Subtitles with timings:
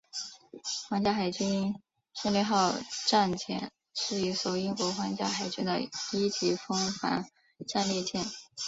[0.89, 1.75] 皇家海军
[2.15, 2.73] 胜利号
[3.05, 5.87] 战舰是一艘英国皇家海军的一
[6.29, 7.29] 级风帆
[7.67, 8.25] 战列舰。